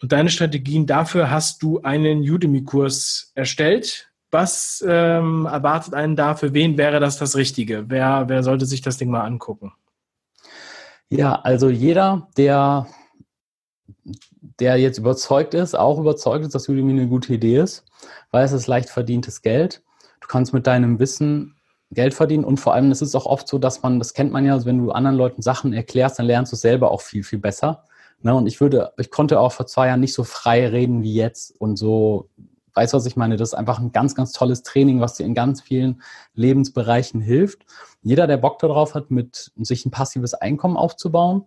[0.00, 4.10] und deine Strategien dafür hast du einen Udemy-Kurs erstellt.
[4.30, 6.34] Was ähm, erwartet einen da?
[6.34, 7.88] Für wen wäre das das Richtige?
[7.88, 9.72] Wer, wer sollte sich das Ding mal angucken?
[11.08, 12.88] Ja, also jeder, der,
[14.60, 17.84] der jetzt überzeugt ist, auch überzeugt ist, dass Udemy eine gute Idee ist,
[18.32, 19.82] weil es ist leicht verdientes Geld.
[20.20, 21.54] Du kannst mit deinem Wissen
[21.92, 24.44] Geld verdienen und vor allem ist es auch oft so, dass man, das kennt man
[24.44, 27.84] ja, wenn du anderen Leuten Sachen erklärst, dann lernst du selber auch viel, viel besser.
[28.22, 28.34] Ne?
[28.34, 31.58] Und ich würde, ich konnte auch vor zwei Jahren nicht so frei reden wie jetzt
[31.60, 32.28] und so,
[32.74, 33.36] weißt du, was ich meine?
[33.36, 36.02] Das ist einfach ein ganz, ganz tolles Training, was dir in ganz vielen
[36.34, 37.64] Lebensbereichen hilft.
[38.02, 41.44] Jeder, der Bock darauf hat, mit sich ein passives Einkommen aufzubauen,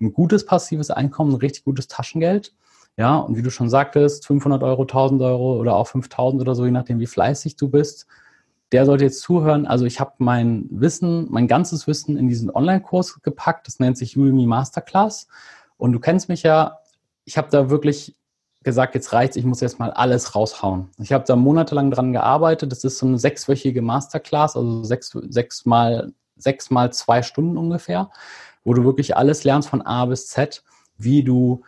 [0.00, 2.52] ein gutes passives Einkommen, ein richtig gutes Taschengeld,
[2.96, 6.64] ja, und wie du schon sagtest, 500 Euro, 1000 Euro oder auch 5000 oder so,
[6.64, 8.06] je nachdem, wie fleißig du bist,
[8.70, 9.66] der sollte jetzt zuhören.
[9.66, 13.66] Also ich habe mein Wissen, mein ganzes Wissen in diesen Online-Kurs gepackt.
[13.66, 15.28] Das nennt sich Udemy Masterclass.
[15.76, 16.78] Und du kennst mich ja,
[17.24, 18.16] ich habe da wirklich
[18.62, 20.88] gesagt, jetzt reicht's, ich muss jetzt mal alles raushauen.
[20.98, 22.72] Ich habe da monatelang dran gearbeitet.
[22.72, 28.10] Das ist so eine sechswöchige Masterclass, also sechs, sechs, mal, sechs mal zwei Stunden ungefähr,
[28.64, 30.64] wo du wirklich alles lernst von A bis Z,
[30.96, 31.62] wie du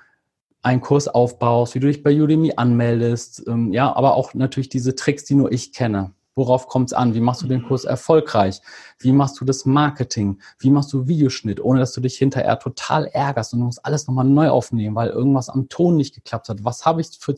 [0.63, 4.97] einen Kurs aufbaust, wie du dich bei Udemy anmeldest, ähm, ja, aber auch natürlich diese
[4.97, 6.13] Tricks, die nur ich kenne.
[6.37, 7.15] Worauf kommt es an?
[7.15, 8.61] Wie machst du den Kurs erfolgreich?
[8.99, 10.39] Wie machst du das Marketing?
[10.59, 14.07] Wie machst du Videoschnitt, ohne dass du dich hinterher total ärgerst und du musst alles
[14.07, 16.63] nochmal neu aufnehmen, weil irgendwas am Ton nicht geklappt hat?
[16.63, 17.35] Was habe ich für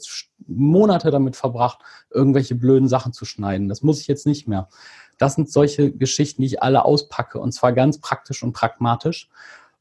[0.49, 1.79] Monate damit verbracht,
[2.11, 3.69] irgendwelche blöden Sachen zu schneiden?
[3.69, 4.69] Das muss ich jetzt nicht mehr.
[5.17, 9.29] Das sind solche Geschichten, die ich alle auspacke und zwar ganz praktisch und pragmatisch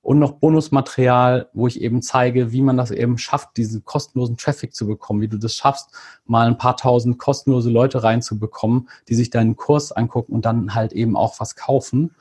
[0.08, 4.74] und noch Bonusmaterial, wo ich eben zeige, wie man das eben schafft, diesen kostenlosen Traffic
[4.74, 5.90] zu bekommen, wie du das schaffst,
[6.26, 10.94] mal ein paar tausend kostenlose Leute reinzubekommen, die sich deinen Kurs angucken und dann halt
[10.94, 12.16] eben auch was kaufen.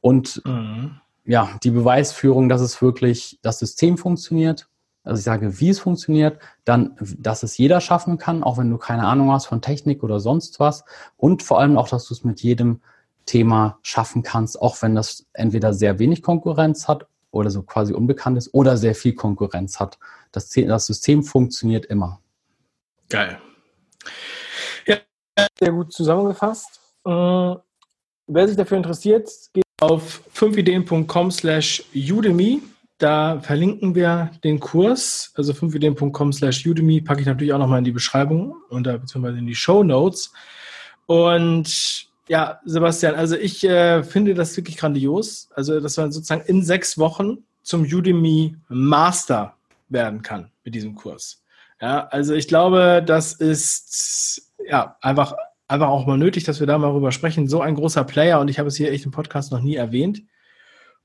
[0.00, 1.00] Und mhm.
[1.24, 4.68] ja, die Beweisführung, dass es wirklich das System funktioniert.
[5.02, 8.78] Also ich sage, wie es funktioniert, dann, dass es jeder schaffen kann, auch wenn du
[8.78, 10.84] keine Ahnung hast von Technik oder sonst was.
[11.16, 12.82] Und vor allem auch, dass du es mit jedem
[13.24, 18.38] Thema schaffen kannst, auch wenn das entweder sehr wenig Konkurrenz hat oder so quasi unbekannt
[18.38, 19.98] ist oder sehr viel Konkurrenz hat.
[20.32, 22.20] Das, das System funktioniert immer.
[23.08, 23.38] Geil.
[24.86, 24.96] Ja,
[25.58, 26.80] sehr gut zusammengefasst.
[27.04, 27.10] Äh,
[28.26, 32.62] wer sich dafür interessiert, geht auf 5ideen.com slash Udemy.
[32.98, 37.84] Da verlinken wir den Kurs, also 5ideen.com slash Udemy, packe ich natürlich auch nochmal in
[37.84, 40.32] die Beschreibung und da beziehungsweise in die Show Notes.
[41.04, 45.48] Und ja, Sebastian, also ich äh, finde das wirklich grandios.
[45.54, 49.54] Also, dass man sozusagen in sechs Wochen zum Udemy Master
[49.88, 51.42] werden kann mit diesem Kurs.
[51.80, 55.34] Ja, also ich glaube, das ist ja einfach,
[55.68, 57.48] einfach auch mal nötig, dass wir da mal drüber sprechen.
[57.48, 60.22] So ein großer Player und ich habe es hier echt im Podcast noch nie erwähnt.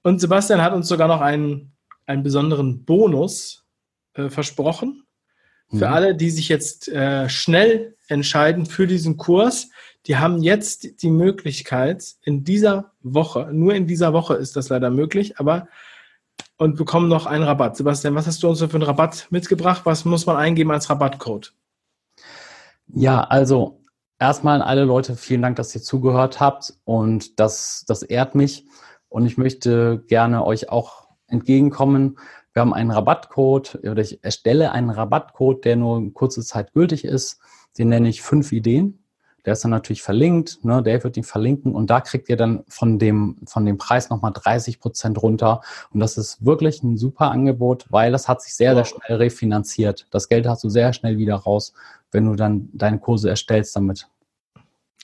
[0.03, 1.73] Und Sebastian hat uns sogar noch einen,
[2.05, 3.65] einen besonderen Bonus
[4.13, 5.03] äh, versprochen.
[5.71, 5.93] Für mhm.
[5.93, 9.69] alle, die sich jetzt äh, schnell entscheiden für diesen Kurs,
[10.07, 14.89] die haben jetzt die Möglichkeit, in dieser Woche, nur in dieser Woche ist das leider
[14.89, 15.67] möglich, aber
[16.57, 17.75] und bekommen noch einen Rabatt.
[17.75, 19.81] Sebastian, was hast du uns für einen Rabatt mitgebracht?
[19.85, 21.53] Was muss man eingeben als Rabattcode?
[22.87, 23.83] Ja, also
[24.19, 28.65] erstmal an alle Leute, vielen Dank, dass ihr zugehört habt und das, das ehrt mich
[29.09, 32.19] und ich möchte gerne euch auch entgegenkommen.
[32.53, 37.39] Wir haben einen Rabattcode oder ich erstelle einen Rabattcode, der nur kurze Zeit gültig ist.
[37.77, 39.01] Den nenne ich fünf Ideen.
[39.45, 40.83] Der ist dann natürlich verlinkt, ne?
[40.83, 44.33] Dave wird ihn verlinken und da kriegt ihr dann von dem, von dem Preis nochmal
[44.33, 45.61] 30 Prozent runter.
[45.91, 50.05] Und das ist wirklich ein super Angebot, weil das hat sich sehr, sehr schnell refinanziert.
[50.11, 51.73] Das Geld hast du sehr schnell wieder raus,
[52.11, 54.07] wenn du dann deine Kurse erstellst damit.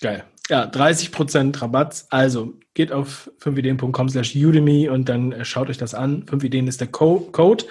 [0.02, 0.24] Geil.
[0.50, 2.06] Ja, 30 Prozent Rabatt.
[2.10, 6.26] Also geht auf 5ideen.com slash Udemy und dann äh, schaut euch das an.
[6.28, 7.66] 5 Ideen ist der Co Code.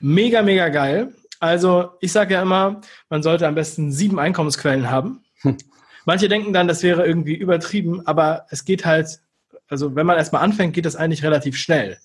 [0.00, 1.12] Mega, mega geil.
[1.38, 5.24] Also ich sage ja immer, man sollte am besten sieben Einkommensquellen haben.
[5.42, 5.56] Hm.
[6.04, 9.20] Manche denken dann, das wäre irgendwie übertrieben, aber es geht halt,
[9.68, 11.98] also wenn man erstmal anfängt, geht das eigentlich relativ schnell.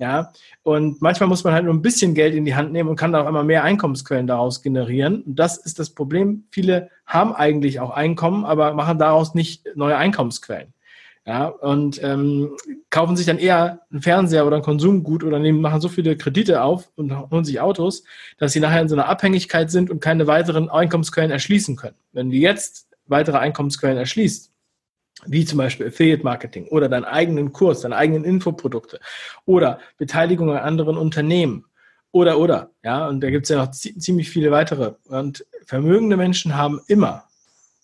[0.00, 0.32] Ja,
[0.62, 3.12] und manchmal muss man halt nur ein bisschen Geld in die Hand nehmen und kann
[3.12, 5.22] dann auch immer mehr Einkommensquellen daraus generieren.
[5.22, 6.44] Und das ist das Problem.
[6.50, 10.72] Viele haben eigentlich auch Einkommen, aber machen daraus nicht neue Einkommensquellen.
[11.26, 12.56] Ja, und ähm,
[12.88, 16.62] kaufen sich dann eher einen Fernseher oder ein Konsumgut oder nehmen, machen so viele Kredite
[16.62, 18.02] auf und holen sich Autos,
[18.38, 21.96] dass sie nachher in so einer Abhängigkeit sind und keine weiteren Einkommensquellen erschließen können.
[22.12, 24.47] Wenn du jetzt weitere Einkommensquellen erschließt,
[25.30, 28.98] wie zum Beispiel Affiliate Marketing oder deinen eigenen Kurs, deine eigenen Infoprodukte
[29.44, 31.64] oder Beteiligung an anderen Unternehmen
[32.10, 34.94] oder oder, ja, und da gibt es ja noch ziemlich viele weitere.
[35.08, 37.24] Und vermögende Menschen haben immer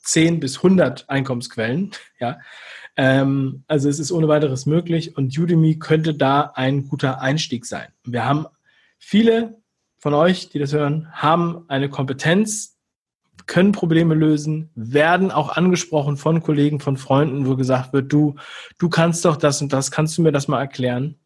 [0.02, 2.38] 10 bis 100 Einkommensquellen, ja.
[2.96, 7.88] Ähm, also es ist ohne weiteres möglich und Udemy könnte da ein guter Einstieg sein.
[8.04, 8.46] Wir haben
[8.98, 9.56] viele
[9.98, 12.73] von euch, die das hören, haben eine Kompetenz,
[13.46, 18.36] können Probleme lösen, werden auch angesprochen von Kollegen, von Freunden, wo gesagt wird, du,
[18.78, 21.16] du kannst doch das und das, kannst du mir das mal erklären?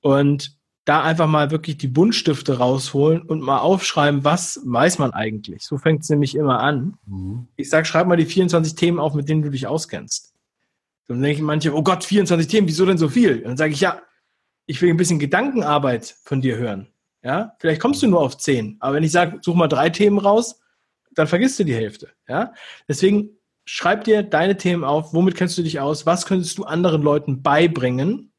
[0.00, 0.56] Und
[0.86, 5.64] da einfach mal wirklich die Buntstifte rausholen und mal aufschreiben, was weiß man eigentlich.
[5.64, 6.96] So fängt es nämlich immer an.
[7.06, 7.48] Mhm.
[7.56, 10.32] Ich sage, schreib mal die 24 Themen auf, mit denen du dich auskennst.
[11.08, 13.38] Dann denke ich manche, oh Gott, 24 Themen, wieso denn so viel?
[13.38, 14.00] Und dann sage ich, ja,
[14.66, 16.88] ich will ein bisschen Gedankenarbeit von dir hören.
[17.22, 18.76] Ja, vielleicht kommst du nur auf 10.
[18.78, 20.60] Aber wenn ich sage, such mal drei Themen raus,
[21.16, 22.10] dann vergisst du die Hälfte.
[22.28, 22.52] Ja?
[22.88, 23.30] Deswegen
[23.64, 27.42] schreib dir deine Themen auf, womit kennst du dich aus, was könntest du anderen Leuten
[27.42, 28.32] beibringen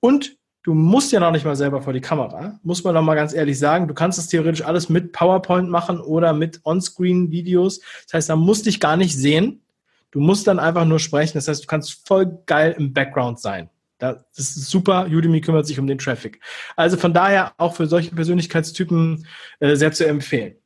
[0.00, 3.14] und du musst ja noch nicht mal selber vor die Kamera, muss man noch mal
[3.14, 8.14] ganz ehrlich sagen, du kannst das theoretisch alles mit PowerPoint machen oder mit On-Screen-Videos, das
[8.14, 9.62] heißt, da musst dich gar nicht sehen,
[10.10, 13.68] du musst dann einfach nur sprechen, das heißt, du kannst voll geil im Background sein.
[13.98, 15.06] Das ist super.
[15.06, 16.40] Udemy kümmert sich um den Traffic.
[16.76, 19.26] Also von daher auch für solche Persönlichkeitstypen
[19.60, 20.56] äh, sehr zu empfehlen.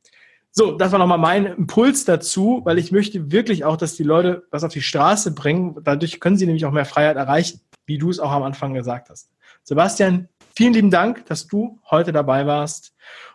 [0.59, 4.43] So, das war nochmal mein Impuls dazu, weil ich möchte wirklich auch, dass die Leute
[4.51, 5.77] was auf die Straße bringen.
[5.85, 9.09] Dadurch können sie nämlich auch mehr Freiheit erreichen, wie du es auch am Anfang gesagt
[9.09, 9.31] hast.
[9.63, 12.93] Sebastian, vielen lieben Dank, dass du heute dabei warst.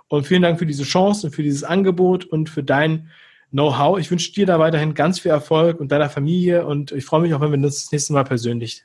[0.09, 3.11] Und vielen Dank für diese Chance und für dieses Angebot und für dein
[3.53, 3.99] Know-how.
[3.99, 7.33] Ich wünsche dir da weiterhin ganz viel Erfolg und deiner Familie und ich freue mich
[7.33, 8.85] auch, wenn wir uns das nächste Mal persönlich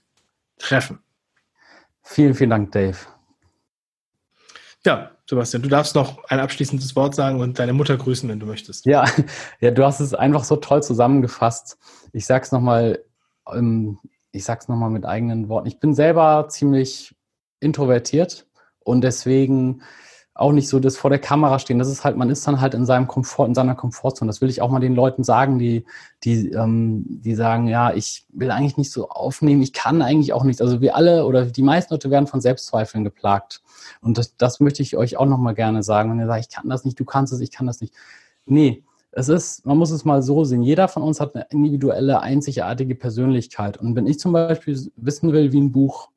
[0.58, 1.00] treffen.
[2.04, 2.96] Vielen, vielen Dank, Dave.
[4.90, 8.48] Ja, Sebastian, du darfst noch ein abschließendes Wort sagen und deine Mutter grüßen, wenn du
[8.48, 8.88] möchtest.
[8.88, 9.06] Ja,
[9.60, 11.78] ja du hast es einfach so toll zusammengefasst.
[12.12, 12.98] Ich sag's nochmal,
[13.54, 14.00] ähm,
[14.34, 15.68] nochmal mit eigenen Worten.
[15.68, 17.16] Ich bin selber ziemlich
[17.60, 18.48] introvertiert
[18.80, 19.84] und deswegen
[20.40, 21.80] auch nicht so das vor der Kamera stehen.
[21.80, 24.30] Das ist halt, man ist dann halt in seinem Komfort, in seiner Komfortzone.
[24.30, 25.86] Das will ich auch mal den Leuten sagen, die,
[26.24, 30.46] die, ähm, die sagen, ja, ich will eigentlich nicht so aufnehmen, ich kann eigentlich auch
[30.46, 30.62] nicht.
[30.62, 33.62] Also wir alle oder die meisten Leute werden von Selbstzweifeln geplagt.
[34.02, 36.10] Und das, das möchte ich euch auch nochmal gerne sagen.
[36.10, 37.94] Wenn ihr sagt, ich kann das nicht, du kannst es, ich kann das nicht.
[38.46, 40.62] Nee, es ist, man muss es mal so sehen.
[40.62, 43.78] Jeder von uns hat eine individuelle, einzigartige Persönlichkeit.
[43.78, 46.10] Und wenn ich zum Beispiel wissen will, wie ein Buch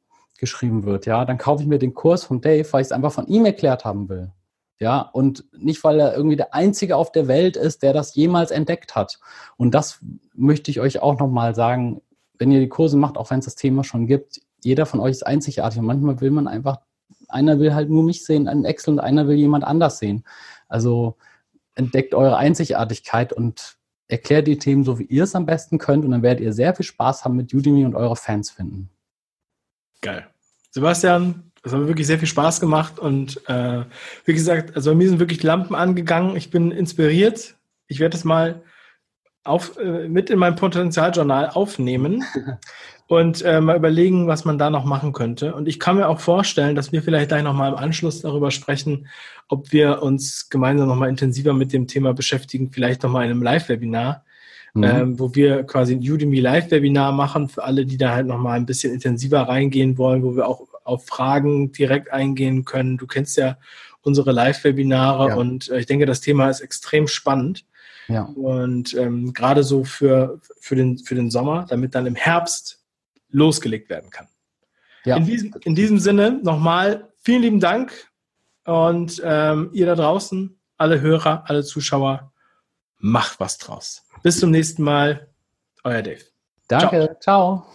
[0.43, 3.13] geschrieben wird, ja, dann kaufe ich mir den Kurs von Dave, weil ich es einfach
[3.13, 4.33] von ihm erklärt haben will.
[4.81, 8.51] Ja, und nicht, weil er irgendwie der Einzige auf der Welt ist, der das jemals
[8.51, 9.21] entdeckt hat.
[9.57, 10.01] Und das
[10.35, 12.03] möchte ich euch auch nochmal sagen.
[12.41, 15.13] wenn ihr die Kurse macht, auch wenn es das Thema schon gibt, jeder von euch
[15.13, 16.81] ist einzigartig und manchmal will man einfach,
[17.29, 20.25] einer will halt nur mich sehen in Excel und einer will jemand anders sehen.
[20.69, 21.15] Also
[21.77, 23.77] entdeckt eure Einzigartigkeit und
[24.09, 26.75] erklärt die Themen so, wie ihr es am besten könnt und dann werdet ihr sehr
[26.75, 28.91] viel Spaß haben mit Udemy und eure Fans finden.
[30.03, 30.27] Geil.
[30.71, 33.85] Sebastian, das hat wirklich sehr viel Spaß gemacht und äh,
[34.25, 36.37] wie gesagt, also bei mir sind wirklich Lampen angegangen.
[36.37, 37.57] Ich bin inspiriert.
[37.87, 38.63] Ich werde es mal
[39.45, 42.25] auf, äh, mit in mein Potenzialjournal aufnehmen
[43.07, 45.55] und äh, mal überlegen, was man da noch machen könnte.
[45.55, 49.07] Und ich kann mir auch vorstellen, dass wir vielleicht gleich nochmal im Anschluss darüber sprechen,
[49.49, 54.25] ob wir uns gemeinsam nochmal intensiver mit dem Thema beschäftigen, vielleicht nochmal in einem Live-Webinar,
[54.75, 54.85] mhm.
[54.85, 58.67] ähm, wo wir quasi ein Udemy Live-Webinar machen für alle, die da halt nochmal ein
[58.67, 62.99] bisschen intensiver reingehen wollen, wo wir auch auf Fragen direkt eingehen können.
[62.99, 63.59] Du kennst ja
[64.03, 65.35] unsere Live-Webinare ja.
[65.37, 67.65] und äh, ich denke, das Thema ist extrem spannend.
[68.09, 68.23] Ja.
[68.23, 72.83] Und ähm, gerade so für, für, den, für den Sommer, damit dann im Herbst
[73.31, 74.27] losgelegt werden kann.
[75.05, 75.17] Ja.
[75.17, 78.11] In, diesem, in diesem Sinne nochmal vielen lieben Dank
[78.65, 82.33] und ähm, ihr da draußen, alle Hörer, alle Zuschauer,
[82.99, 84.05] macht was draus.
[84.23, 85.29] Bis zum nächsten Mal,
[85.85, 86.23] euer Dave.
[86.69, 87.63] Danke, ciao.
[87.63, 87.67] ciao.